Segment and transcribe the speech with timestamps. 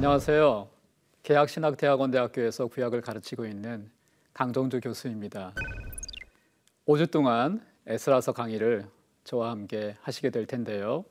[0.00, 0.66] 안녕하세요.
[1.24, 3.90] 계약신학대학원대학교에서 구약을 가르치고 있는
[4.32, 5.52] 강정주 교수입니다.
[6.86, 8.86] 5주 동안 에스라서 강의를
[9.24, 11.04] 저와 함께 하시게 될 텐데요.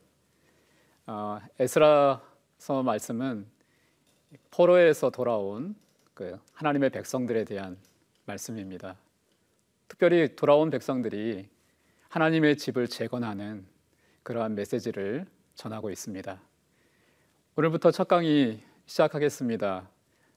[1.06, 3.46] 어, 에스라서 말씀은
[4.50, 5.76] 포로에서 돌아온
[6.16, 7.78] 그 하나님의 백성들에 대한
[8.26, 8.96] 말씀입니다.
[9.88, 11.48] 특별히 돌아온 백성들이
[12.08, 13.68] 하나님의 집을 재건하는
[14.24, 16.42] 그러한 메시지를 전하고 있습니다.
[17.56, 19.88] 오늘부터 첫 강의 시작하겠습니다.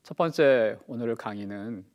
[0.03, 1.87] 첫 번째 오늘 강의는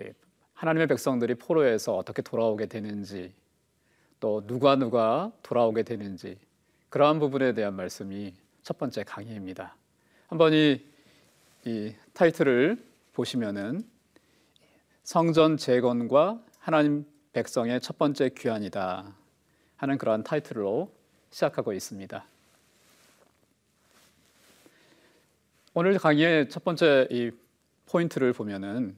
[0.00, 0.12] 예,
[0.52, 3.32] 하나님의 백성들이 포로에서 어떻게 돌아오게 되는지
[4.18, 6.38] 또 누가 누가 돌아오게 되는지
[6.88, 9.76] 그러한 부분에 대한 말씀이 첫 번째 강의입니다.
[10.26, 10.84] 한번 이,
[11.64, 13.88] 이 타이틀을 보시면은
[15.04, 19.14] 성전 재건과 하나님 백성의 첫 번째 귀환이다
[19.76, 20.92] 하는 그러한 타이틀로
[21.30, 22.24] 시작하고 있습니다.
[25.74, 27.30] 오늘 강의의 첫 번째 이
[27.86, 28.94] 포인트를 보면은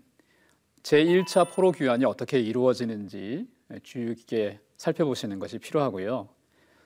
[0.83, 3.47] 제1차 포로 귀환이 어떻게 이루어지는지
[3.85, 6.29] 주의 깊게 살펴보시는 것이 필요하고요.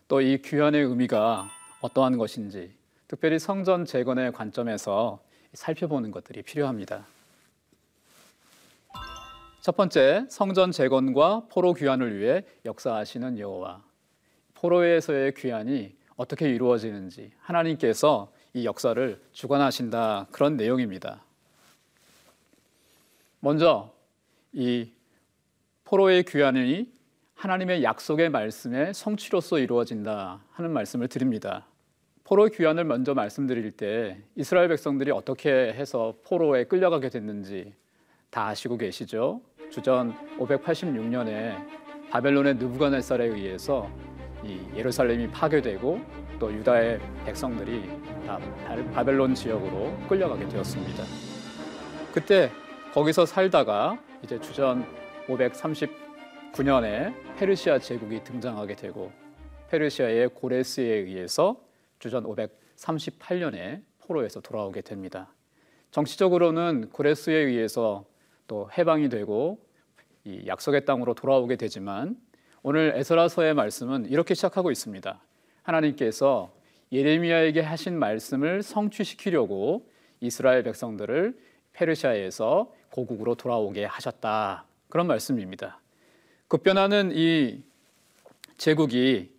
[0.09, 1.49] 또 이 귀환의 의미가
[1.81, 2.71] 어떠한 것인지
[3.07, 5.23] 특별히 성전 재건의 관점에서
[5.55, 7.07] 살펴보는 것들이 필요합니다.
[9.63, 13.83] 첫 번째, 성전 재건과 포로 귀환을 위해 역사하시는 여호와.
[14.53, 21.23] 포로에서의 귀환이 어떻게 이루어지는지 하나님께서 이 역사를 주관하신다 그런 내용입니다.
[23.39, 23.93] 먼저
[24.53, 24.91] 이
[25.85, 26.91] 포로의 귀환이
[27.37, 31.67] 하나님의 약속의 말씀의 성취로서 이루어진다 하는 말씀을 드립니다.
[32.25, 37.73] 포로 귀환을 먼저 말씀드릴 때 이스라엘 백성들이 어떻게 해서 포로에 끌려가게 됐는지
[38.29, 39.41] 다 아시고 계시죠?
[39.71, 43.89] 주전 586년에 바벨론의 느부갓네살에 의해서
[44.45, 47.89] 이 예루살렘이 파괴되고 또 유다의 백성들이
[48.27, 48.39] 다
[48.93, 51.05] 바벨론 지역으로 끌려가게 되었습니다.
[52.13, 52.51] 그때
[52.93, 54.85] 거기서 살다가 이제 주전
[55.27, 59.13] 539년에 페르시아 제국이 등장하게 되고
[59.71, 61.61] 페르시아의 고레스에 의해서
[61.99, 65.35] 주전 538년에 포로에서 돌아오게 됩니다.
[65.91, 68.05] 정치적으로는 고레스에 의해서
[68.47, 69.59] 또 해방이 되고
[70.25, 72.17] 이 약속의 땅으로 돌아오게 되지만
[72.63, 75.21] 오늘 에스라서의 말씀은 이렇게 시작하고 있습니다.
[75.69, 76.51] 하나님께서
[76.93, 79.89] 예레미야에게 하신 말씀을 성취시키려고
[80.21, 81.39] 이스라엘 백성들을
[81.75, 84.65] 페르시아에서 고국으로 돌아오게 하셨다.
[84.89, 85.81] 그런 말씀입니다.
[86.49, 87.63] 급변하는 이
[88.57, 89.31] 제국이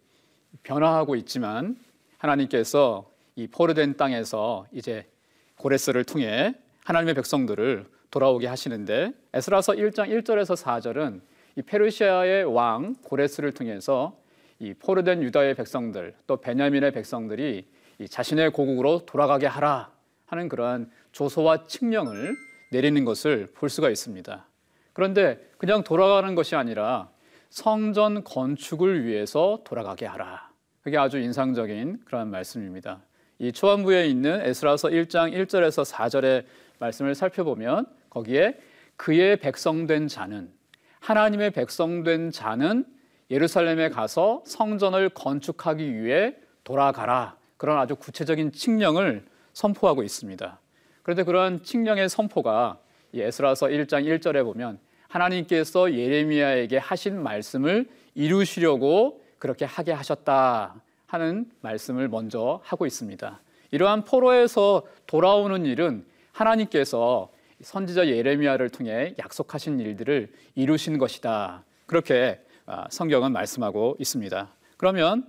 [0.63, 1.75] 변화하고 있지만
[2.19, 5.07] 하나님께서 이 포르된 땅에서 이제
[5.55, 6.53] 고레스를 통해
[6.85, 11.21] 하나님의 백성들을 돌아오게 하시는데 에스라서 1장 1절에서 4절은
[11.55, 14.18] 이 페르시아의 왕 고레스를 통해서
[14.59, 17.67] 이 포르된 유다의 백성들 또 베냐민의 백성들이
[18.09, 19.91] 자신의 고국으로 돌아가게 하라
[20.25, 22.35] 하는 그러한 조소와 칙령을
[22.71, 24.45] 내리는 것을 볼 수가 있습니다.
[24.93, 27.09] 그런데 그냥 돌아가는 것이 아니라
[27.49, 30.49] 성전 건축을 위해서 돌아가게 하라.
[30.81, 33.01] 그게 아주 인상적인 그런 말씀입니다.
[33.39, 36.45] 이 초반부에 있는 에스라서 1장 1절에서 4절의
[36.79, 38.59] 말씀을 살펴보면 거기에
[38.97, 40.51] 그의 백성된 자는
[40.99, 42.85] 하나님의 백성된 자는
[43.31, 47.37] 예루살렘에 가서 성전을 건축하기 위해 돌아가라.
[47.57, 50.59] 그런 아주 구체적인 칙령을 선포하고 있습니다.
[51.03, 52.79] 그런데 그런 칙령의 선포가
[53.13, 60.75] 에스라서 1장 1절에 보면 하나님께서 예레미야에게 하신 말씀을 이루시려고 그렇게 하게 하셨다
[61.07, 63.41] 하는 말씀을 먼저 하고 있습니다.
[63.71, 67.29] 이러한 포로에서 돌아오는 일은 하나님께서
[67.61, 71.63] 선지자 예레미야를 통해 약속하신 일들을 이루신 것이다.
[71.85, 72.48] 그렇게 아,
[72.89, 74.53] 성경은 말씀하고 있습니다.
[74.77, 75.25] 그러면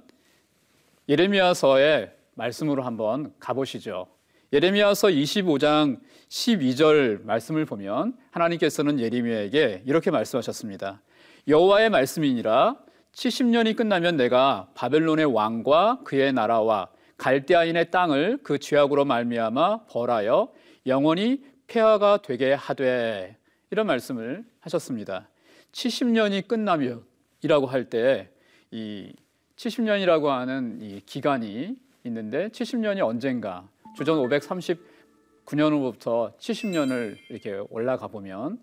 [1.09, 4.07] 예레미야서의 말씀으로 한번 가보시죠.
[4.53, 11.03] 예레미야서 25장 12절 말씀을 보면 하나님께서는 예레미야에게 이렇게 말씀하셨습니다.
[11.49, 12.77] 여호와의 말씀이니라
[13.13, 20.53] 70년이 끝나면 내가 바벨론의 왕과 그의 나라와 갈대아인의 땅을 그 죄악으로 말미암아 벌하여
[20.87, 23.37] 영원히 폐하가 되게 하되
[23.71, 25.29] 이런 말씀을 하셨습니다.
[25.73, 27.10] 70년이 끝나면
[27.43, 28.29] 이라고 할 때
[28.73, 29.13] 이
[29.57, 38.61] 70년이라고 하는 이 기간이 있는데 70년이 언젠가 주전 539년으로부터 70년을 이렇게 올라가 보면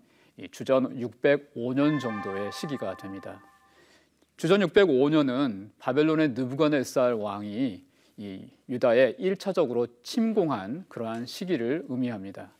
[0.50, 3.44] 주전 605년 정도의 시기가 됩니다.
[4.38, 7.84] 주전 605년은 바벨론의 느부갓네살 왕이
[8.16, 12.50] 이 유다에 1차적으로 침공한 그러한 시기를 의미합니다.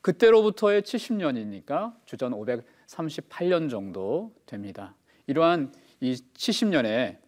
[0.00, 4.94] 그때로부터의 70년이니까 주전 538년 정도 됩니다.
[5.26, 7.18] 이러한 이 70년에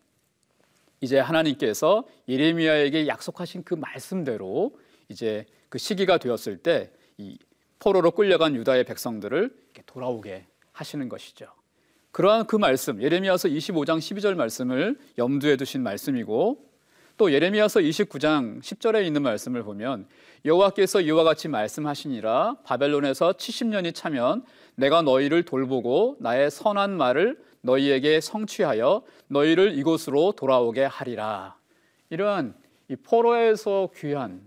[1.00, 4.78] 이제 하나님께서 예레미야에게 약속하신 그 말씀대로
[5.08, 7.38] 이제 그 시기가 되었을 때 이
[7.78, 9.54] 포로로 끌려간 유다의 백성들을
[9.87, 11.46] 돌아오게 하시는 것이죠.
[12.12, 16.64] 그러한 그 말씀, 예레미야서 25장 12절 말씀을 염두에 두신 말씀이고
[17.19, 20.06] 또 예레미야서 29장 10절에 있는 말씀을 보면
[20.44, 24.44] 여호와께서 이와 같이 말씀하시니라 바벨론에서 70년이 차면
[24.75, 31.56] 내가 너희를 돌보고 나의 선한 말을 너희에게 성취하여 너희를 이곳으로 돌아오게 하리라.
[32.10, 32.54] 이러한
[32.88, 34.40] 이 포로에서 귀한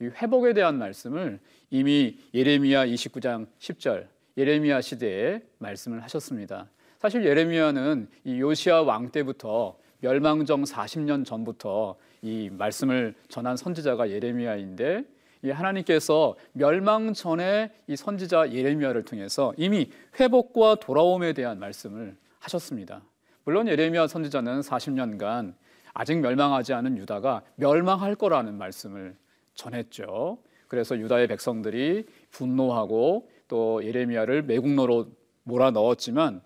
[0.00, 1.38] 이 회복에 대한 말씀을
[1.70, 4.06] 이미 예레미야 29장 10절
[4.36, 6.68] 예레미야 시대에 말씀을 하셨습니다.
[6.98, 15.04] 사실 예레미야는 이 요시아 왕 때부터 멸망정 40년 전부터 이 말씀을 전한 선지자가 예레미야인데
[15.44, 23.02] 이 하나님께서 멸망 전에 이 선지자 예레미야를 통해서 이미 회복과 돌아옴에 대한 말씀을 하셨습니다.
[23.44, 25.54] 물론 예레미야 선지자는 40년간
[25.92, 29.16] 아직 멸망하지 않은 유다가 멸망할 거라는 말씀을
[29.54, 30.38] 전했죠.
[30.68, 35.12] 그래서 유다의 백성들이 분노하고 또 예레미야를 매국노로
[35.44, 36.42] 몰아 넣었지만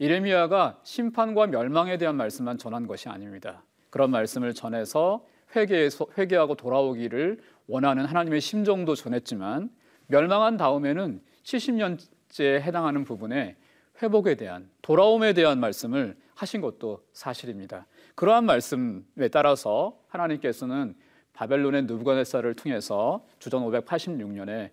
[0.00, 3.64] 예레미야가 심판과 멸망에 대한 말씀만 전한 것이 아닙니다.
[3.90, 5.24] 그런 말씀을 전해서
[5.54, 9.70] 회개해서 회개하고 돌아오기를 원하는 하나님의 심정도 전했지만
[10.06, 13.56] 멸망한 다음에는 70년째에 해당하는 부분에
[14.02, 17.86] 회복에 대한 돌아옴에 대한 말씀을 하신 것도 사실입니다.
[18.14, 20.94] 그러한 말씀에 따라서 하나님께서는
[21.32, 24.70] 바벨론의 느부갓네살을 통해서 주전 586년에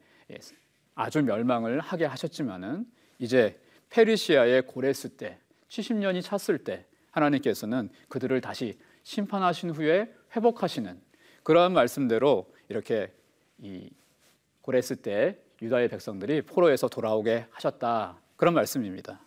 [0.95, 2.85] 아주 멸망을 하게 하셨지만은
[3.19, 3.59] 이제
[3.89, 5.39] 페르시아의 고레스 때
[5.69, 10.99] 70년이 찼을 때 하나님께서는 그들을 다시 심판하신 후에 회복하시는
[11.43, 13.11] 그러한 말씀대로 이렇게
[13.57, 13.89] 이
[14.61, 18.19] 고레스 때 유다의 백성들이 포로에서 돌아오게 하셨다.
[18.39, 19.19] 그런 말씀입니다.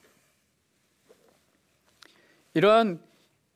[2.54, 2.98] 이러한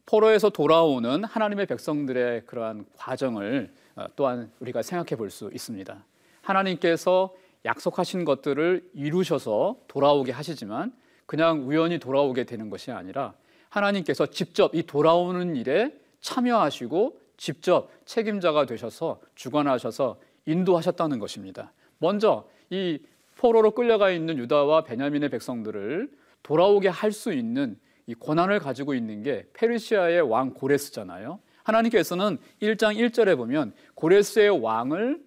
[0.05, 6.05] 포로에서 돌아오는 하나님의 백성들의 그러한 과정을 어, 또한 우리가 생각해 볼 수 있습니다.
[6.43, 10.93] 하나님께서 약속하신 것들을 이루셔서 돌아오게 하시지만
[11.25, 13.32] 그냥 우연히 돌아오게 되는 것이 아니라
[13.70, 21.73] 하나님께서 직접 이 돌아오는 일에 참여하시고 직접 책임자가 되셔서 주관하셔서 인도하셨다는 것입니다.
[21.97, 23.00] 먼저 이
[23.37, 26.11] 포로로 끌려가 있는 유다와 베냐민의 백성들을
[26.43, 31.41] 돌아오게 할 수 있는 이 권한을 가지고 있는 게 페르시아의 왕 고레스잖아요.
[31.65, 35.21] 하나님께서는 1장 1절에 보면 고레스의 왕을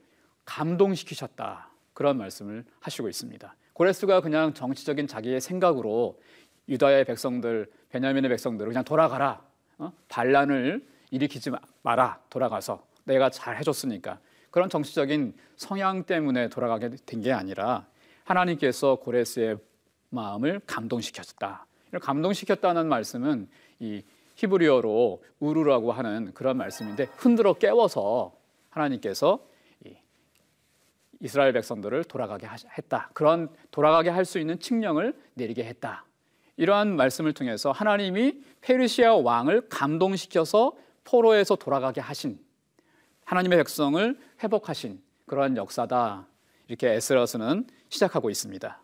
[0.45, 1.69] 감동시키셨다.
[1.93, 3.55] 그런 말씀을 하시고 있습니다.
[3.73, 6.19] 고레스가 그냥 정치적인 자기의 생각으로
[6.69, 9.41] 유다의 백성들, 베냐민의 백성들을 그냥 돌아가라.
[9.77, 9.91] 어?
[10.07, 11.51] 반란을 일으키지
[11.81, 12.21] 마라.
[12.29, 14.19] 돌아가서 내가 잘 해줬으니까.
[14.51, 17.87] 그런 정치적인 성향 때문에 돌아가게 된 게 아니라
[18.29, 19.57] 하나님께서 고레스의
[20.09, 21.65] 마음을 감동시켰다.
[22.01, 24.03] 감동시켰다는 말씀은 이
[24.35, 28.33] 히브리어로 우르라고 하는 그런 말씀인데 흔들어 깨워서
[28.69, 29.39] 하나님께서
[31.21, 33.09] 이스라엘 백성들을 돌아가게 했다.
[33.13, 36.05] 그런 돌아가게 할 수 있는 칙령을 내리게 했다.
[36.55, 42.39] 이러한 말씀을 통해서 하나님이 페르시아 왕을 감동시켜서 포로에서 돌아가게 하신
[43.25, 46.27] 하나님의 백성을 회복하신 그러한 역사다.
[46.67, 48.81] 이렇게 에스라스는 시작하고 있습니다.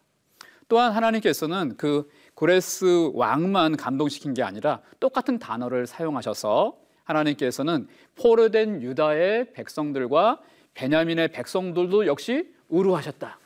[0.67, 10.41] 또한 하나님께서는 그 고레스 왕만 감동시킨 게 아니라 똑같은 단어를 사용하셔서 하나님께서는 포로된 유다의 백성들과
[10.73, 13.39] 베냐민의 백성들도 역시 우루하셨다.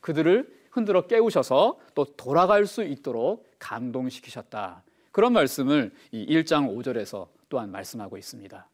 [0.00, 4.82] 그들을 흔들어 깨우셔서 또 돌아갈 수 있도록 감동시키셨다.
[5.12, 8.66] 그런 말씀을 이 1장 5절에서 또한 말씀하고 있습니다.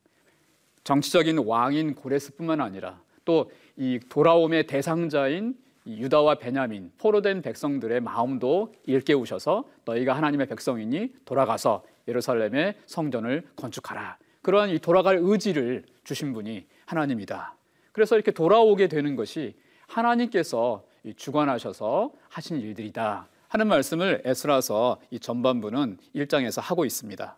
[0.85, 5.57] 정치적인 왕인 고레스뿐만 아니라 또 이 돌아옴의 대상자인
[5.87, 14.19] 유다와 베냐민 포로된 백성들의 마음도 일깨우셔서 너희가 하나님의 백성이니 돌아가서 예루살렘의 성전을 건축하라.
[14.43, 17.57] 그러한 이 돌아갈 의지를 주신 분이 하나님이다.
[17.93, 19.55] 그래서 이렇게 돌아오게 되는 것이
[19.87, 20.85] 하나님께서
[21.17, 27.37] 주관하셔서 하신 일들이다 하는 말씀을 에스라서 이 전반부는 1장에서 하고 있습니다.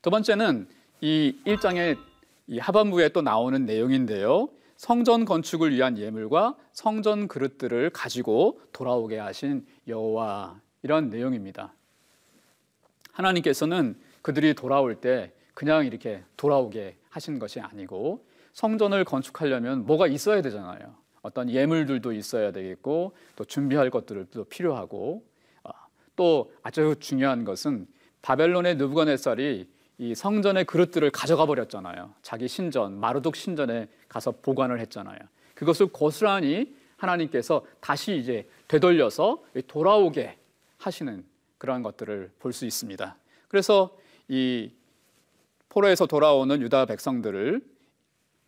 [0.00, 0.68] 두 번째는
[1.00, 1.98] 이 1장의
[2.46, 4.48] 이 하반부에 또 나오는 내용인데요.
[4.84, 11.72] 성전 건축을 위한 예물과 성전 그릇들을 가지고 돌아오게 하신 여호와 이런 내용입니다.
[13.12, 20.94] 하나님께서는 그들이 돌아올 때 그냥 이렇게 돌아오게 하신 것이 아니고 성전을 건축하려면 뭐가 있어야 되잖아요.
[21.22, 25.24] 어떤 예물들도 있어야 되겠고 또 준비할 것들도 필요하고
[25.62, 25.70] 아,
[26.14, 27.86] 또 아주 중요한 것은
[28.20, 29.66] 바벨론의 느부갓네살이
[29.98, 32.14] 이 성전의 그릇들을 가져가 버렸잖아요.
[32.22, 35.18] 자기 신전 마르둑 신전에 가서 보관을 했잖아요.
[35.54, 40.36] 그것을 고스란히 하나님께서 다시 이제 되돌려서 돌아오게
[40.78, 41.24] 하시는
[41.58, 43.16] 그러한 것들을 볼 수 있습니다.
[43.48, 43.96] 그래서
[44.28, 44.70] 이
[45.68, 47.60] 포로에서 돌아오는 유다 백성들을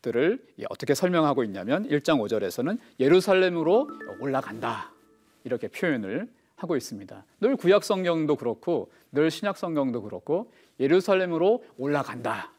[0.03, 3.89] 들을 어떻게 설명하고 있냐면 1장 5절에서는 예루살렘으로
[4.21, 4.93] 올라간다.
[5.45, 7.25] 이렇게 표현을 하고 있습니다.
[7.41, 12.53] 늘 구약 성경도 그렇고 늘 신약 성경도 그렇고 예루살렘으로 올라간다.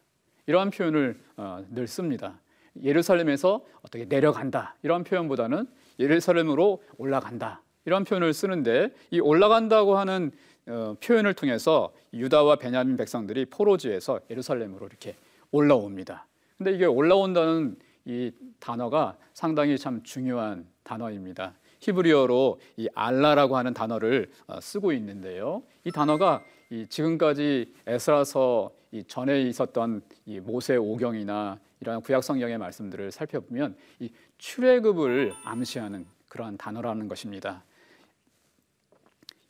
[0.45, 2.39] 이러한 표현을 어, 늘 씁니다.
[2.83, 4.75] 예루살렘에서 어떻게 내려간다.
[4.83, 5.67] 이런 표현보다는
[5.99, 7.61] 예루살렘으로 올라간다.
[7.85, 10.31] 이런 표현을 쓰는데 이 올라간다고 하는
[10.67, 15.15] 어, 표현을 통해서 유다와 베냐민 백성들이 포로지에서 예루살렘으로 이렇게
[15.51, 16.27] 올라옵니다.
[16.57, 21.53] 근데 이게 올라온다는 이 단어가 상당히 참 중요한 단어입니다.
[21.79, 25.63] 히브리어로 이 알라라고 하는 단어를 어, 쓰고 있는데요.
[25.83, 33.11] 이 단어가 이 지금까지 에스라서 이 전에 있었던 이 모세 오경이나 이러한 구약 성경의 말씀들을
[33.11, 37.63] 살펴보면 이 출애굽을 암시하는 그러한 단어라는 것입니다.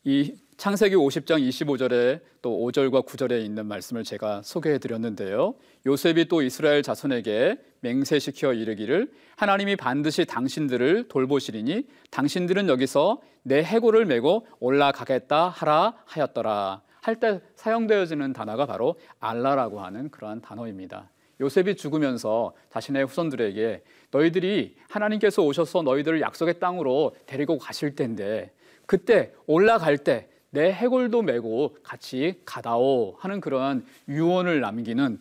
[0.03, 5.55] 이 창세기 50장 25절에 또 5절과 9절에 있는 말씀을 제가 소개해 드렸는데요.
[5.85, 14.47] 요셉이 또 이스라엘 자손에게 맹세시켜 이르기를 하나님이 반드시 당신들을 돌보시리니 당신들은 여기서 내 해골을 메고
[14.59, 16.86] 올라가겠다 하라 하였더라.
[17.07, 21.09] 할 때 사용되어지는 단어가 바로 알라라고 하는 그러한 단어입니다.
[21.39, 28.51] 요셉이 죽으면서 자신의 후손들에게 너희들이 하나님께서 오셔서 너희들을 약속의 땅으로 데리고 가실 텐데
[28.85, 35.19] 그때 올라갈 때 내 해골도 메고 같이 가다오 하는 그러한 유언을 남기는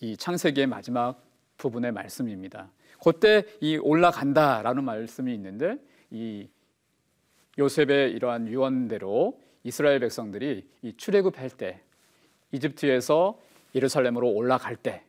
[0.00, 1.22] 이 창세기의 마지막
[1.56, 2.70] 부분의 말씀입니다.
[3.02, 5.78] 그때 이 올라간다라는 말씀이 있는데
[6.10, 6.48] 이
[7.58, 11.80] 요셉의 이러한 유언대로 이스라엘 백성들이 이 출애굽할 때
[12.52, 13.38] 이집트에서
[13.74, 15.02] 예루살렘으로 올라갈 때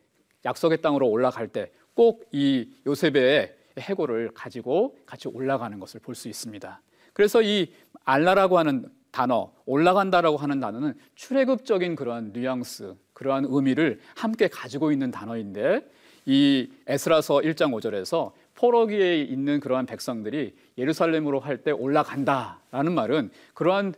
[0.44, 6.80] 약속의 땅으로 올라갈 때 꼭 이 요셉의 해골을 가지고 같이 올라가는 것을 볼 수 있습니다.
[7.12, 7.72] 그래서 이
[8.04, 15.90] 알라라고 하는 단어, 올라간다라고 하는 단어는 출애굽적인 그러한 뉘앙스, 그러한 의미를 함께 가지고 있는 단어인데
[16.26, 23.94] 이 에스라서 1장 5절에서 포로기에 있는 그러한 백성들이 예루살렘으로 할 때 올라간다라는 말은 그러한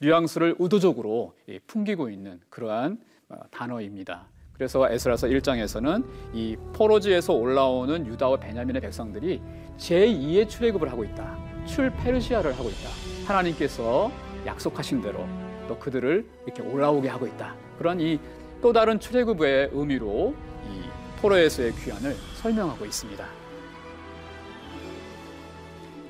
[0.00, 1.34] 뉘앙스를 의도적으로
[1.66, 4.26] 풍기고 있는 그러한 어, 단어입니다.
[4.52, 6.04] 그래서 에스라서 1장에서는
[6.34, 9.40] 이 포로지에서 올라오는 유다와 베냐민의 백성들이
[9.78, 11.38] 제2의 출애굽을 하고 있다.
[11.66, 12.88] 출페르시아를 하고 있다.
[13.26, 14.10] 하나님께서
[14.44, 15.26] 약속하신 대로
[15.68, 17.54] 또 그들을 이렇게 올라오게 하고 있다.
[17.78, 18.18] 그런 이
[18.62, 20.34] 또 다른 출애굽의 의미로
[20.68, 20.82] 이
[21.22, 23.26] 포로에서의 귀환을 설명하고 있습니다.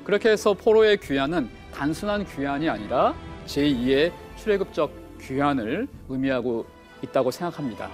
[0.03, 6.65] 그렇게 해서 포로의 귀환은 단순한 귀환이 아니라 제2의 출애굽적 귀환을 의미하고
[7.03, 7.89] 있다고 생각합니다.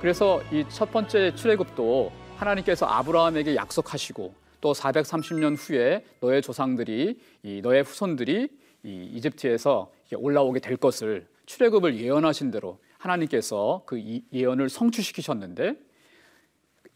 [0.00, 7.82] 그래서 이 첫 번째 출애굽도 하나님께서 아브라함에게 약속하시고 또 430년 후에 너의 조상들이 이 너의
[7.82, 8.48] 후손들이
[8.82, 15.74] 이 이집트에서 올라오게 될 것을 출애굽을 예언하신 대로 하나님께서 그 예언을 성취시키셨는데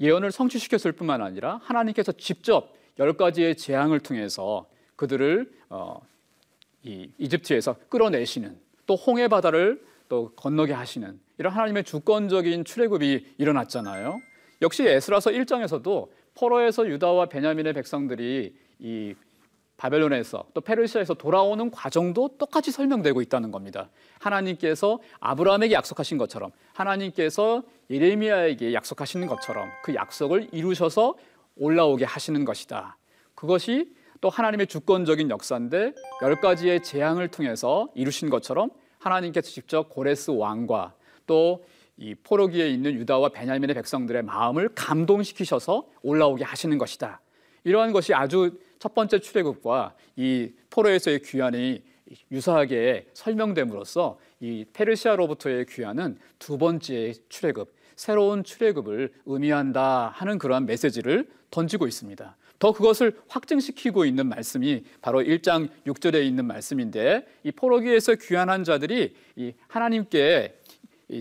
[0.00, 6.00] 예언을 성취시켰을 뿐만 아니라 하나님께서 직접 열 가지의 재앙을 통해서 그들을 어,
[6.84, 14.20] 이 이집트에서 끌어내시는 또 홍해 바다를 또 건너게 하시는 이런 하나님의 주권적인 출애굽이 일어났잖아요.
[14.62, 19.14] 역시 에스라서 1장에서도 포로에서 유다와 베냐민의 백성들이 이
[19.76, 23.90] 바벨론에서 또 페르시아에서 돌아오는 과정도 똑같이 설명되고 있다는 겁니다.
[24.20, 31.16] 하나님께서 아브라함에게 약속하신 것처럼 하나님께서 예레미야에게 약속하시는 것처럼 그 약속을 이루셔서
[31.56, 32.96] 올라오게 하시는 것이다.
[33.34, 33.92] 그것이
[34.24, 40.94] 또 하나님의 주권적인 역사인데 열 가지의 재앙을 통해서 이루신 것처럼 하나님께서 직접 고레스 왕과
[41.26, 41.60] 또
[41.96, 47.20] 이 포로기에 있는 유다와 베냐민의 백성들의 마음을 감동시키셔서 올라오게 하시는 것이다.
[47.62, 51.82] 이러한 것이 아주 첫 번째 출애굽과 이 포로에서의 귀환이
[52.30, 61.86] 유사하게 설명됨으로써 이 페르시아로부터의 귀환은 두 번째 출애굽, 새로운 출애굽을 의미한다 하는 그러한 메시지를 던지고
[61.86, 62.36] 있습니다.
[62.58, 69.52] 더 그것을 확증시키고 있는 말씀이 바로 1장 6절에 있는 말씀인데 이 포로기에서 귀환한 자들이 이
[69.68, 70.54] 하나님께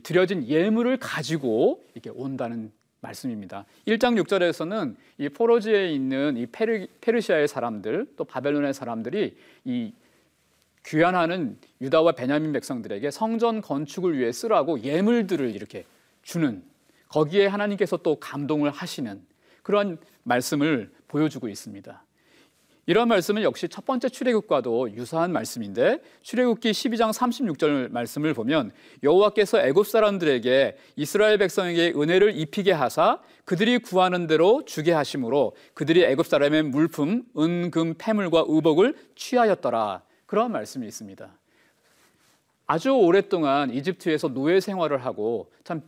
[0.03, 3.65] 드려진 예물을 가지고 이렇게 온다는 말씀입니다.
[3.87, 9.91] 1장 6절에서는 이 포로지에 있는 이 페르, 페르시아의 사람들 또 바벨론의 사람들이 이
[10.85, 15.85] 귀환하는 유다와 베냐민 백성들에게 성전 건축을 위해 쓰라고 예물들을 이렇게
[16.23, 16.63] 주는
[17.09, 19.21] 거기에 하나님께서 또 감동을 하시는
[19.61, 22.03] 그런 말씀을 보여주고 있습니다.
[22.85, 28.71] 이런 말씀은 역시 첫 번째 출애굽과도 유사한 말씀인데 출애굽기 12장 36절 말씀을 보면
[29.03, 36.25] 여호와께서 애굽 사람들에게 이스라엘 백성에게 은혜를 입히게 하사 그들이 구하는 대로 주게 하심으로 그들이 애굽
[36.25, 41.31] 사람의 물품 은금 패물과 의복을 취하였더라 그런 말씀이 있습니다.
[42.65, 45.81] 아주 오랫동안 이집트에서 노예 생활을 하고 참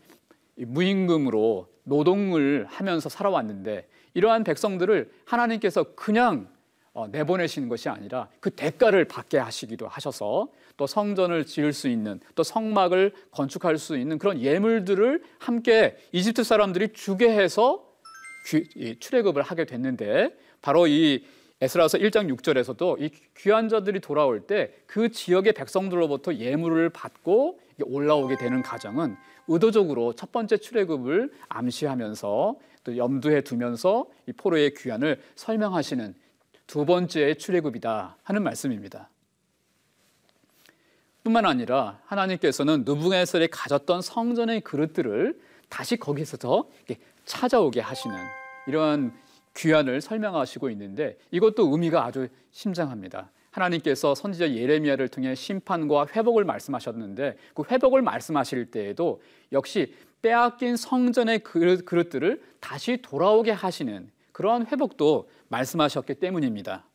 [0.55, 6.47] 무임금으로 노동을 하면서 살아왔는데 이러한 백성들을 하나님께서 그냥
[6.93, 10.47] 어, 내보내시는 것이 아니라 그 대가를 받게 하시기도 하셔서
[10.77, 16.93] 또 성전을 지을 수 있는 또 성막을 건축할 수 있는 그런 예물들을 함께 이집트 사람들이
[16.93, 17.85] 주게 해서
[18.99, 21.25] 출애굽을 하게 됐는데 바로 이
[21.59, 28.61] 에스라서 1장 6절에서도 이 귀한 자들이 돌아올 때 그 지역의 백성들로부터 예물을 받고 올라오게 되는
[28.61, 36.15] 가정은 의도적으로 첫 번째 출애굽을 암시하면서 또 염두에 두면서 이 포로의 귀환을 설명하시는
[36.67, 39.09] 두 번째의 출애굽이다 하는 말씀입니다.
[41.23, 46.37] 뿐만 아니라 하나님께서는 누부갓네살이 가졌던 성전의 그릇들을 다시 거기서
[47.25, 48.15] 찾아오게 하시는
[48.67, 49.11] 이러한
[49.55, 53.31] 귀환을 설명하시고 있는데 이것도 의미가 아주 심장합니다.
[53.55, 59.21] 하나님께서 선지자 예레미야를 통해 심판과 회복을 말씀하셨는데 그 회복을 말씀하실 때에도
[59.51, 66.85] 역시 빼앗긴 성전의 그릇, 그릇들을 다시 돌아오게 하시는 그러한 회복도 말씀하셨기 때문입니다.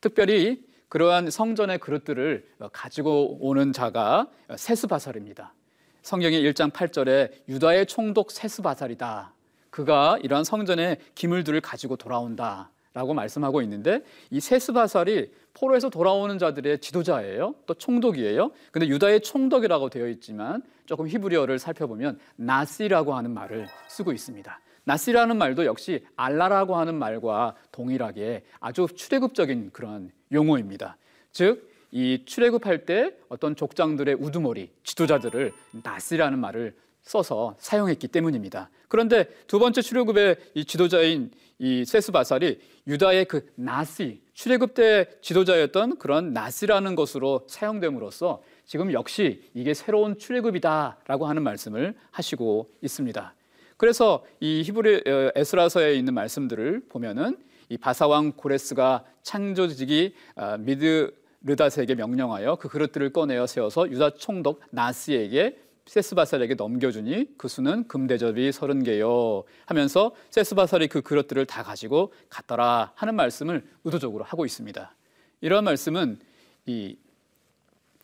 [0.00, 5.54] 특별히 그러한 성전의 그릇들을 가지고 오는 자가 세스바살입니다.
[6.02, 9.34] 성경의 1장 8절에 유다의 총독 세스바살이다.
[9.70, 12.70] 그가 이러한 성전의 기물들을 가지고 돌아온다.
[12.92, 17.54] 라고 말씀하고 있는데 이 세스바살이 포로에서 돌아오는 자들의 지도자예요.
[17.66, 18.50] 또 총독이에요.
[18.72, 24.60] 근데 유다의 총독이라고 되어 있지만 조금 히브리어를 살펴보면 나시라고 하는 말을 쓰고 있습니다.
[24.84, 30.96] 나시라는 말도 역시 알라라고 하는 말과 동일하게 아주 출애굽적인 그런 용어입니다.
[31.32, 38.70] 즉, 이 출애굽할 때 어떤 족장들의 우두머리, 지도자들을 나시라는 말을 써서 사용했기 때문입니다.
[38.88, 46.32] 그런데 두 번째 출애굽의 이 지도자인 이 세스바살이 유다의 그 나시 출애굽 때 지도자였던 그런
[46.32, 53.34] 나시라는 것으로 사용됨으로써 지금 역시 이게 새로운 출애굽이다라고 하는 말씀을 하시고 있습니다.
[53.76, 57.36] 그래서 이 히브리 어, 에스라서에 있는 말씀들을 보면은
[57.68, 65.58] 이 바사왕 고레스가 창조지기 아, 미드 르다스에게 명령하여 그 그릇들을 꺼내어 세워서 유다 총독 나스에게
[65.86, 73.14] 세스바살에게 넘겨주니 그 수는 금대접이 서른 개요 하면서 세스바살이 그 그릇들을 다 가지고 갔더라 하는
[73.16, 74.94] 말씀을 의도적으로 하고 있습니다.
[75.40, 76.18] 이런 말씀은
[76.66, 76.96] 이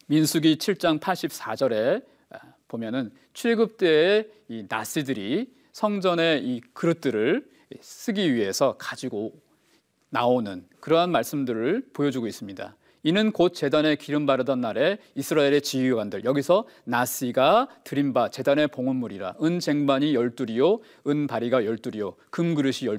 [0.07, 7.47] 민수기 7장 84절에 아, 보면은 출급 때의 이 나스들이 성전의 이 그릇들을
[7.81, 9.33] 쓰기 위해서 가지고
[10.11, 12.77] 나오는 그러한 말씀들을 보여주고 있습니다.
[13.07, 19.37] 이는 곧 재단에 기름 바르던 날에 이스라엘의 지휘관들 여기서 나시가 드린 바 재단의 봉헌물이라.
[19.45, 22.90] 은 쟁반이 열둘이요 은 바리가 열둘이요 금 그릇이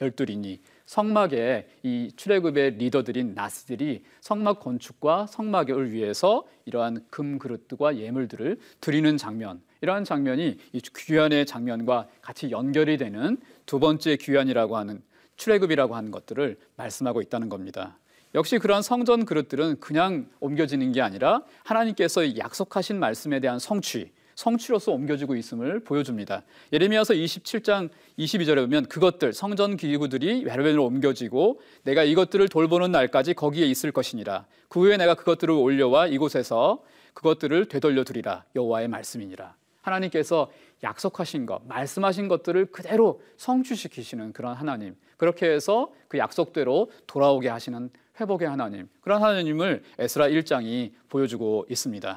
[0.00, 0.60] 열둘이니.
[0.86, 9.60] 성막에 이 출애굽의 리더들인 나스들이 성막 건축과 성막을 위해서 이러한 금 그릇과 예물들을 드리는 장면.
[9.82, 15.02] 이러한 장면이 이 귀환의 장면과 같이 연결이 되는 두 번째 귀환이라고 하는
[15.36, 17.98] 출애굽이라고 하는 것들을 말씀하고 있다는 겁니다.
[18.34, 25.34] 역시 그러한 성전 그릇들은 그냥 옮겨지는 게 아니라 하나님께서 약속하신 말씀에 대한 성취, 성취로서 옮겨지고
[25.34, 26.44] 있음을 보여줍니다.
[26.72, 33.90] 예레미야서 27장 22절에 보면 그것들 성전 기구들이 베르벨로 옮겨지고 내가 이것들을 돌보는 날까지 거기에 있을
[33.90, 34.46] 것이니라.
[34.68, 36.82] 그 후에 내가 그것들을 올려와 이곳에서
[37.14, 38.44] 그것들을 되돌려 드리라.
[38.54, 39.56] 여호와의 말씀이니라.
[39.82, 40.50] 하나님께서
[40.82, 44.94] 약속하신 것, 말씀하신 것들을 그대로 성취시키시는 그런 하나님.
[45.16, 47.90] 그렇게 해서 그 약속대로 돌아오게 하시는
[48.20, 48.88] 회복의 하나님.
[49.00, 52.16] 그런 하나님을 에스라 1장이 보여주고 있습니다.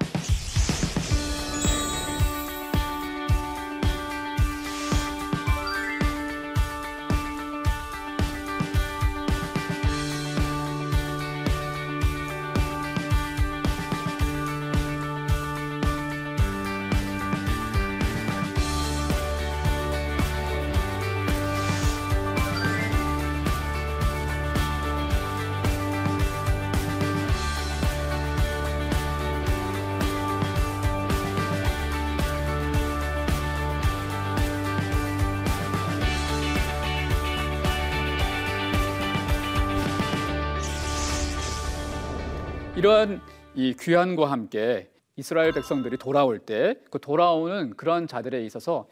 [42.84, 43.22] 이러한
[43.56, 48.90] 이 귀환과 함께 이스라엘 백성들이 돌아올 때 그 돌아오는 그런 자들에 있어서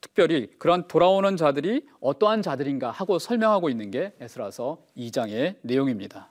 [0.00, 6.30] 특별히 그런 돌아오는 자들이 어떠한 자들인가 하고 설명하고 있는 게 에스라서 2장의 내용입니다.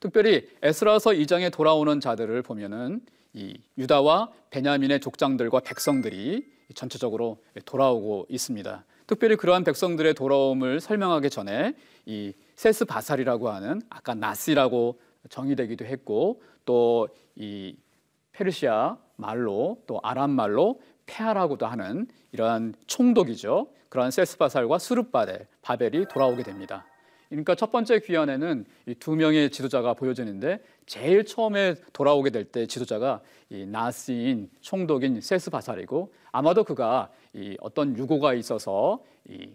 [0.00, 3.02] 특별히 에스라서 2장에 돌아오는 자들을 보면은
[3.34, 8.86] 이 유다와 베냐민의 족장들과 백성들이 전체적으로 돌아오고 있습니다.
[9.06, 11.74] 특별히 그러한 백성들의 돌아옴을 설명하기 전에
[12.06, 14.98] 이 세스 바살이라고 하는 아까 나시라고
[15.30, 17.74] 정의되기도 했고 또 이
[18.32, 23.68] 페르시아 말로 또 아람 말로 폐하라고도 하는 이러한 총독이죠.
[23.88, 26.86] 그러한 세스바살과 수르바델, 바벨이 돌아오게 됩니다.
[27.28, 33.20] 그러니까 첫 번째 귀환에는 이 두 명의 지도자가 보여지는데 제일 처음에 돌아오게 될 때 지도자가
[33.48, 39.48] 이 나스인 총독인 세스바살이고 아마도 그가 이 어떤 유고가 있어서 이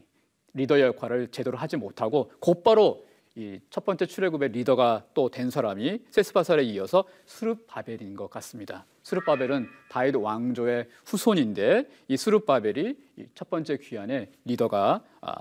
[0.53, 3.05] 리더 역할을 제대로 하지 못하고 곧바로
[3.37, 8.85] 이 첫 번째 출애굽의 리더가 또 된 사람이 세스바살에 이어서 수르바벨인 것 같습니다.
[9.03, 12.95] 수르바벨은 다윗 왕조의 후손인데 이 수르바벨이
[13.33, 15.35] 첫 번째 귀환의 리더가 아,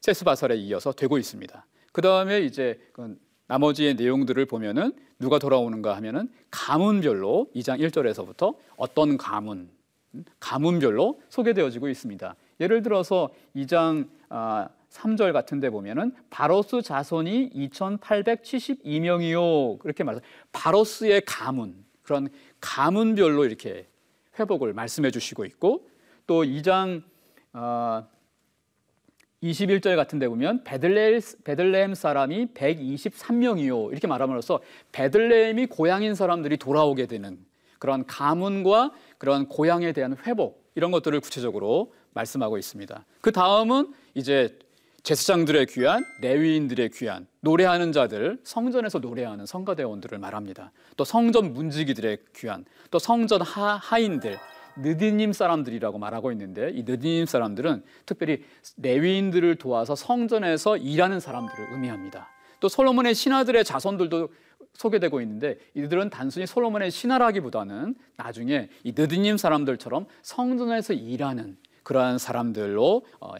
[0.00, 1.64] 세스바살에 이어서 되고 있습니다.
[1.92, 9.70] 그 다음에 이제 그 나머지의 내용들을 보면은 누가 돌아오는가 하면은 가문별로 2장 1절에서부터 어떤 가문,
[10.40, 12.34] 가문별로 소개되어지고 있습니다.
[12.60, 14.08] 예를 들어서 2장
[14.90, 22.28] 3절 아, 같은 데 보면은 바로스 자손이 2,872명이요 그렇게 말해서 바로스의 가문 그런
[22.60, 23.88] 가문별로 이렇게
[24.38, 25.90] 회복을 말씀해 주시고 있고
[26.26, 27.02] 또 2장
[29.42, 33.92] 21절 같은 데 보면 베들레, 베들레헴 사람이 123명이요.
[33.92, 34.60] 이렇게 말함으로써
[34.92, 37.38] 베들레헴이 고향인 사람들이 돌아오게 되는
[37.78, 43.04] 그런 가문과 그런 고향에 대한 회복 이런 것들을 구체적으로 말씀하고 있습니다.
[43.20, 44.58] 그 다음은 이제
[45.08, 50.70] 제사장들의 귀한, 레위인들의 귀한, 노래하는 자들, 성전에서 노래하는 성가대원들을 말합니다.
[50.98, 54.36] 또 성전 문지기들의 귀한, 또 성전 하, 하인들,
[54.76, 58.44] 느디님 사람들이라고 말하고 있는데 이 느디님 사람들은 특별히
[58.76, 62.28] 레위인들을 도와서 성전에서 일하는 사람들을 의미합니다.
[62.60, 64.28] 또 솔로몬의 신하들의 자손들도
[64.74, 73.32] 소개되고 있는데 이들은 단순히 솔로몬의 신하라기보다는 나중에 이 느디님 사람들처럼 성전에서 일하는 그러한 사람들로 어,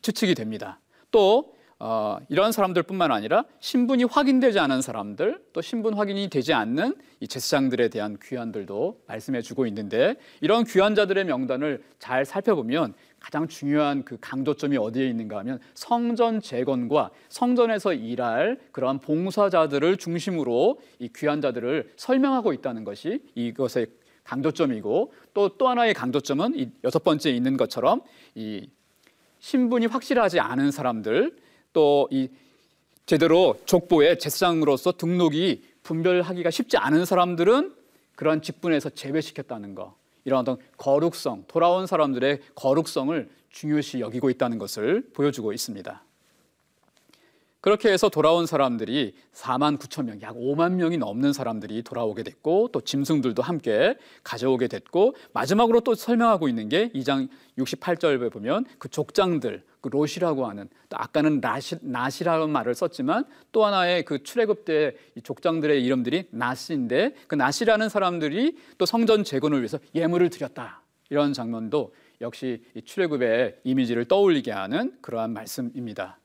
[0.00, 0.78] 추측이 됩니다.
[1.10, 7.28] 또 어, 이런 사람들뿐만 아니라 신분이 확인되지 않은 사람들, 또 신분 확인이 되지 않는 이
[7.28, 14.76] 제사장들에 대한 귀환들도 말씀해 주고 있는데 이런 귀환자들의 명단을 잘 살펴보면 가장 중요한 그 강조점이
[14.76, 23.20] 어디에 있는가 하면 성전 재건과 성전에서 일할 그러한 봉사자들을 중심으로 이 귀환자들을 설명하고 있다는 것이
[23.36, 23.86] 이것의
[24.24, 28.02] 강조점이고 또또 하나의 강조점은 이 여섯 번째 있는 것처럼
[28.34, 28.68] 이
[29.40, 31.36] 신분이 확실하지 않은 사람들
[31.72, 32.28] 또 이
[33.08, 37.74] 제대로 족보에 제사장으로서 등록이 분별하기가 쉽지 않은 사람들은
[38.16, 39.96] 그러한 직분에서 제외시켰다는 거.
[40.26, 46.02] 이런 어떤 거룩성, 돌아온 사람들의 거룩성을 중요시 여기고 있다는 것을 보여주고 있습니다.
[47.60, 52.80] 그렇게 해서 돌아온 사람들이 4만 9천 명, 약 5만 명이 넘는 사람들이 돌아오게 됐고 또
[52.80, 59.88] 짐승들도 함께 가져오게 됐고 마지막으로 또 설명하고 있는 게 2장 68절에 보면 그 족장들, 그
[59.88, 64.94] 롯이라고 하는 또 아까는 나시, 나시라는 말을 썼지만 또 하나의 그 출애굽 때
[65.24, 70.82] 족장들의 이름들이 나시인데 그 나시라는 사람들이 또 성전 재건을 위해서 예물을 드렸다.
[71.10, 76.18] 이런 장면도 역시 출애굽의 이미지를 떠올리게 하는 그러한 말씀입니다.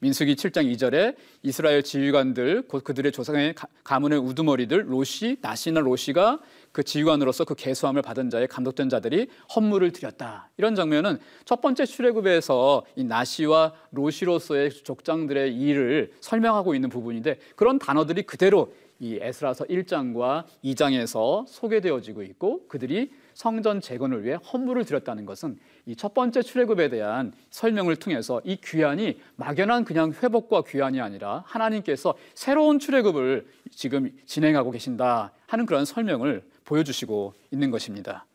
[0.00, 6.40] 민수기 7장 2절에 이스라엘 지휘관들 곧 그들의 조상의 가문의 우두머리들 로시 나시나 로시가
[6.72, 10.48] 그 지휘관으로서 그 개수함을 받은 자의 감독된 자들이 헌물을 드렸다.
[10.56, 18.22] 이런 장면은 첫 번째 출애굽에서 이 나시와 로시로서의 족장들의 일을 설명하고 있는 부분인데 그런 단어들이
[18.22, 25.94] 그대로 이 에스라서 1장과 2장에서 소개되어지고 있고 그들이 성전 재건을 위해 헌물을 드렸다는 것은 이
[25.96, 32.78] 첫 번째 출애굽에 대한 설명을 통해서 이 귀환이 막연한 그냥 회복과 귀환이 아니라 하나님께서 새로운
[32.78, 38.26] 출애굽을 지금 진행하고 계신다 하는 그런 설명을 보여주시고 있는 것입니다.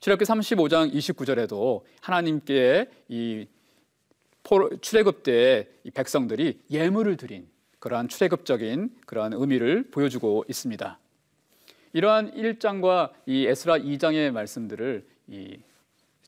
[0.00, 3.46] 출애굽기 35장 29절에도 하나님께 이
[4.80, 10.98] 출애굽 때 이 백성들이 예물을 드린 그러한 출애굽적인 그러한 의미를 보여주고 있습니다.
[11.92, 15.58] 이러한 1장과 이 에스라 2장의 말씀들을 이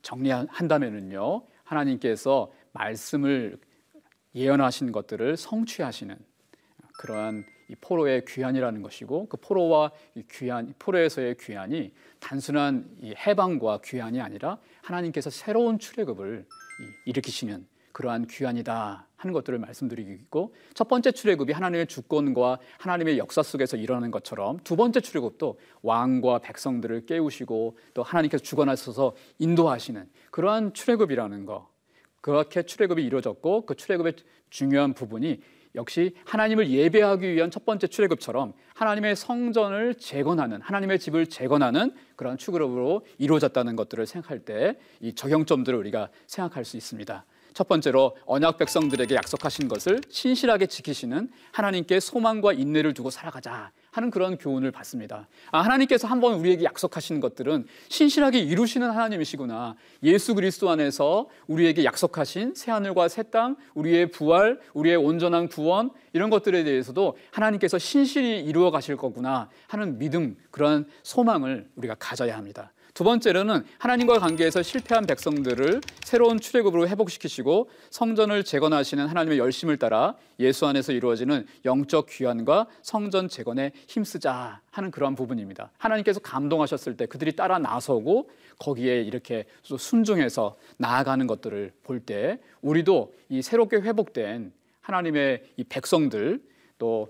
[0.02, 1.42] 정리한다면은요.
[1.64, 3.58] 하나님께서 말씀을
[4.34, 6.16] 예언하신 것들을 성취하시는
[6.98, 14.20] 그러한 이 포로의 귀환이라는 것이고 그 포로와 이 귀환 포로에서의 귀환이 단순한 이 해방과 귀환이
[14.20, 16.46] 아니라 하나님께서 새로운 출애굽을
[17.04, 17.66] 일으키시는
[18.00, 24.58] 그러한 귀환이다 하는 것들을 말씀드리고 첫 번째 출애굽이 하나님의 주권과 하나님의 역사 속에서 일어나는 것처럼
[24.64, 31.68] 두 번째 출애굽도 왕과 백성들을 깨우시고 또 하나님께서 주관하셔서 인도하시는 그러한 출애굽이라는 거
[32.22, 34.14] 그렇게 출애굽이 이루어졌고 그 출애굽의
[34.48, 35.42] 중요한 부분이
[35.74, 43.04] 역시 하나님을 예배하기 위한 첫 번째 출애굽처럼 하나님의 성전을 재건하는 하나님의 집을 재건하는 그런 출애굽으로
[43.18, 47.24] 이루어졌다는 것들을 생각할 때 이 적용점들을 우리가 생각할 수 있습니다.
[47.54, 54.38] 첫 번째로 언약 백성들에게 약속하신 것을 신실하게 지키시는 하나님께 소망과 인내를 두고 살아가자 하는 그런
[54.38, 55.28] 교훈을 받습니다.
[55.50, 59.74] 아, 하나님께서 한번 우리에게 약속하시는 것들은 신실하게 이루시는 하나님이시구나.
[60.04, 66.30] 예수 그리스도 안에서 우리에게 약속하신 새 하늘과 새 땅, 우리의 부활, 우리의 온전한 구원 이런
[66.30, 72.72] 것들에 대해서도 하나님께서 신실히 이루어 가실 거구나 하는 믿음, 그런 소망을 우리가 가져야 합니다.
[72.94, 80.66] 두 번째로는 하나님과 관계에서 실패한 백성들을 새로운 출애굽으로 회복시키시고 성전을 재건하시는 하나님의 열심을 따라 예수
[80.66, 85.70] 안에서 이루어지는 영적 귀환과 성전 재건에 힘쓰자 하는 그러한 부분입니다.
[85.78, 93.42] 하나님께서 감동하셨을 때 그들이 따라 나서고 거기에 이렇게 순종해서 나아가는 것들을 볼 때 우리도 이
[93.42, 96.42] 새롭게 회복된 하나님의 이 백성들
[96.78, 97.08] 또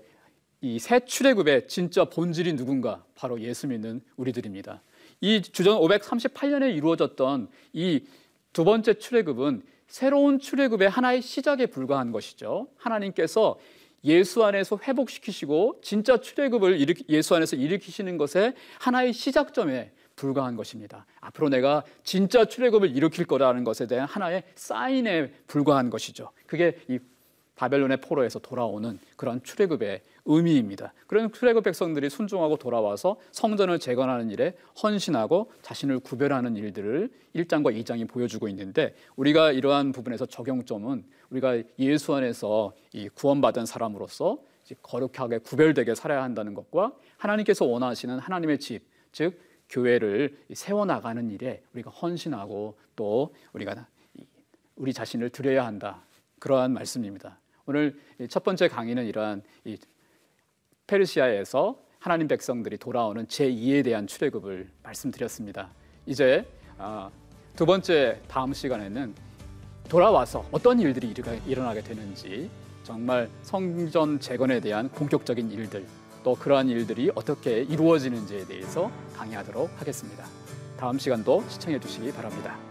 [0.63, 4.79] 이 새 출애굽의 진짜 본질이 누군가 바로 예수 믿는 우리들입니다.
[5.21, 8.01] 이 주전 538년에 이루어졌던 이
[8.53, 12.67] 두 번째 출애굽은 새로운 출애굽의 하나의 시작에 불과한 것이죠.
[12.77, 13.59] 하나님께서
[14.03, 21.05] 예수 안에서 회복시키시고 진짜 출애굽을 예수 안에서 일으키시는 것에 하나의 시작점에 불과한 것입니다.
[21.19, 26.31] 앞으로 내가 진짜 출애굽을 일으킬 거라는 것에 대한 하나의 사인에 불과한 것이죠.
[26.47, 26.99] 그게 이
[27.55, 30.93] 바벨론의 포로에서 돌아오는 그런 출애굽의 의미입니다.
[31.07, 38.47] 그런 출애굽 백성들이 순종하고 돌아와서 성전을 재건하는 일에 헌신하고 자신을 구별하는 일들을 1장과 2장이 보여주고
[38.49, 44.39] 있는데 우리가 이러한 부분에서 적용점은 우리가 예수 안에서 이 구원받은 사람으로서
[44.81, 51.89] 거룩하게 구별되게 살아야 한다는 것과 하나님께서 원하시는 하나님의 집, 즉 교회를 세워 나가는 일에 우리가
[51.89, 53.87] 헌신하고 또 우리가
[54.75, 56.03] 우리 자신을 드려야 한다.
[56.39, 57.39] 그러한 말씀입니다.
[57.65, 59.43] 오늘 첫 번째 강의는 이러한
[60.91, 65.69] 페르시아에서 하나님 백성들이 돌아오는 제2에 대한 출애굽을 말씀드렸습니다.
[66.05, 66.45] 이제
[66.77, 67.09] 아,
[67.55, 69.13] 두 번째 다음 시간에는
[69.87, 71.13] 돌아와서 어떤 일들이
[71.47, 72.49] 일어나게 되는지
[72.83, 75.85] 정말 성전 재건에 대한 본격적인 일들
[76.23, 80.25] 또 그러한 일들이 어떻게 이루어지는지에 대해서 강의하도록 하겠습니다.
[80.77, 82.70] 다음 시간도 시청해 주시기 바랍니다.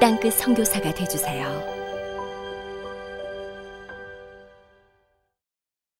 [0.00, 1.75] 땅끝 성교사가 되주세요